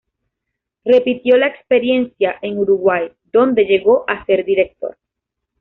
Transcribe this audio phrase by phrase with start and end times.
[0.83, 4.97] Repitió la experiencia en Uruguay, donde llegó a ser director.